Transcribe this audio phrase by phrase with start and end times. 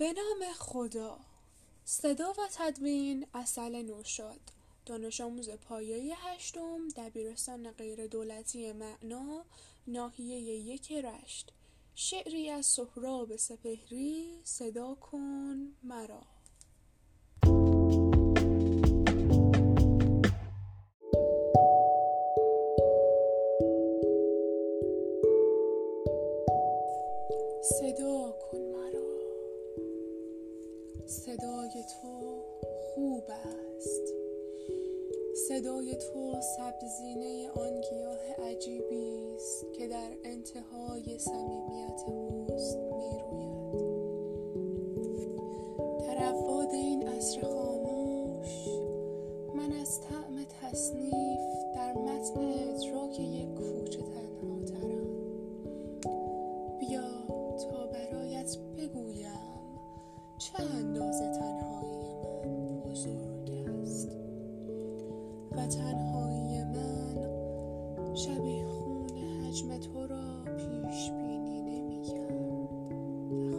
[0.00, 1.18] به نام خدا.
[1.84, 4.40] صدا و تدوین اصل نوشاد
[4.86, 9.44] دانش آموز پایه هشتم دبیرستان غیر دولتی معنا
[9.86, 11.52] ناحیه یک رشت.
[11.94, 16.22] شعری از سهراب سپهری صدا کن مرا.
[27.62, 28.69] صدا کن
[31.06, 32.42] صدای تو
[32.94, 34.14] خوب است.
[35.48, 43.60] صدای تو سبزینه آن گیاه عجیبی است که در انتهای صمیمیت اوست می‌روید.
[46.06, 48.68] در این عصر خاموش
[49.54, 51.29] من از طعم تصنیف
[65.70, 67.30] تنهایی من.
[68.68, 72.00] خون حجم تو را پیش بینی نمی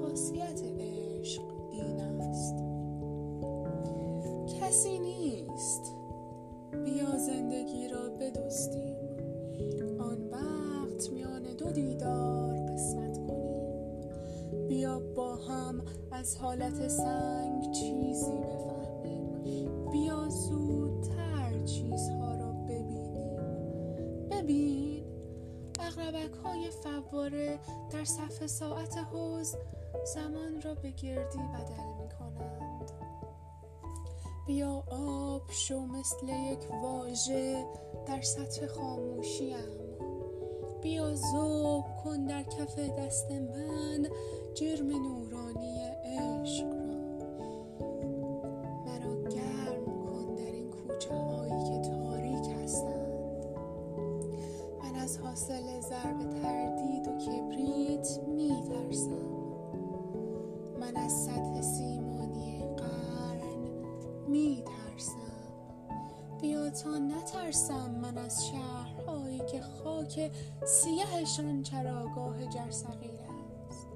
[0.02, 2.56] خاصیت عشق این است.
[4.62, 5.96] کسی نیست.
[6.86, 8.96] بیا زندگی را بدوستیم.
[10.00, 14.68] آن وقت میان دو دیدار قسمت کنیم.
[14.68, 19.92] بیا با هم از حالت سنگ چیزی بفهمیم.
[19.92, 20.61] بیا زودتر
[24.44, 25.04] ببین.
[25.80, 27.60] اغربک های فواره
[27.92, 29.56] در صفحه ساعت حوز
[30.16, 32.92] زمان را به گردی بدل می کنند
[34.48, 37.66] بیا آب شو مثل یک واژه
[38.08, 39.56] در سطح خاموشیم.
[40.82, 44.08] بیا زوب کن در کف دست من
[44.54, 47.02] جرم نورانی عشق را.
[48.86, 49.30] مرا
[55.42, 59.28] حاصل ضرب تردید و کبریت می ترسم
[60.80, 63.70] من از سطح سیمانی قرن
[64.28, 65.14] می ترسم
[66.42, 70.32] بیا تا نترسم من از شهرهایی که خاک
[70.66, 73.20] سیهشان چراگاه جرسقیل
[73.70, 73.88] است.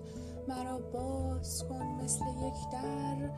[0.48, 3.30] مرا باز کن مثل یک در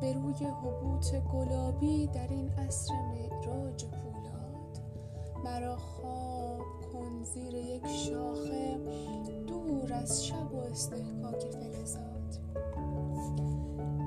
[0.00, 3.84] به روی حبوط گلابی در این عصر معراج
[5.44, 6.60] مرا خواب
[6.92, 8.78] کن زیر یک شاخه
[9.46, 12.40] دور از شب و استحکاک فلزات.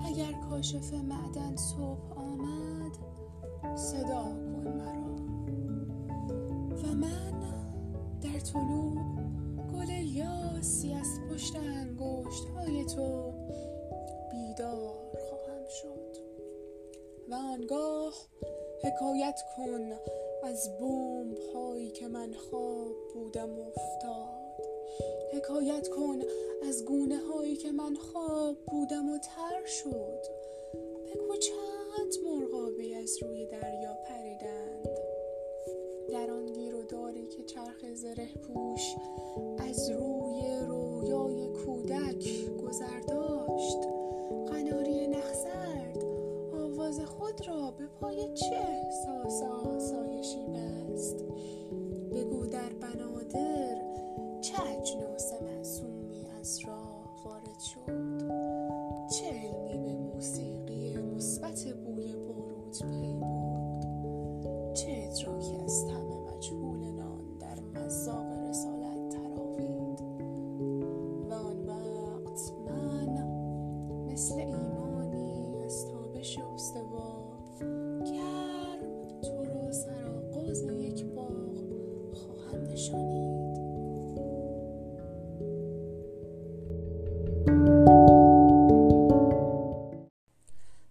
[0.06, 2.98] اگر کاشف معدن صبح آمد
[3.76, 5.16] صدا کن مرا.
[6.84, 7.40] و من
[8.22, 8.98] در طلوع
[9.74, 13.34] گل یاسی از پشت انگشت های تو
[14.32, 16.18] بیدار خواهم شد.
[17.30, 18.14] و آنگاه
[18.84, 19.92] حکایت کن
[20.46, 24.66] از بوم هایی که من خواب بودم افتاد.
[25.34, 26.20] حکایت کن
[26.68, 30.22] از گونه هایی که من خواب بودم و تر شد.
[31.06, 34.88] بگو چند مرغابی از روی دریا پریدند.
[36.10, 38.96] در آن گیر و داری که چرخ زره پوش
[39.70, 43.78] از روی رویای کودک گذر داشت.
[44.52, 45.06] قناری
[45.36, 45.65] آواز
[47.36, 51.25] خود را به پای چه احساس آسایشی بست؟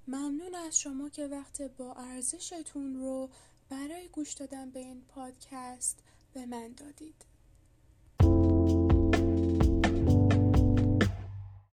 [0.09, 3.29] ممنون از شما که وقت با ارزشتون رو
[3.69, 5.99] برای گوش دادن به این پادکست
[6.33, 7.34] به من دادید.